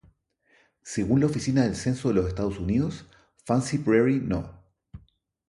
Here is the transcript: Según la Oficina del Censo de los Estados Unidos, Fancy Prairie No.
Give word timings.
Según 0.81 1.19
la 1.19 1.27
Oficina 1.27 1.61
del 1.61 1.75
Censo 1.75 2.07
de 2.07 2.15
los 2.15 2.27
Estados 2.27 2.57
Unidos, 2.57 3.05
Fancy 3.45 3.77
Prairie 3.77 4.19
No. 4.19 4.49